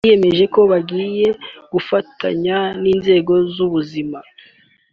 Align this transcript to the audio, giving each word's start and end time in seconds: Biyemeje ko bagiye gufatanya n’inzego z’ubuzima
Biyemeje 0.05 0.45
ko 0.53 0.59
bagiye 0.71 1.27
gufatanya 1.73 2.57
n’inzego 2.81 3.33
z’ubuzima 3.53 4.19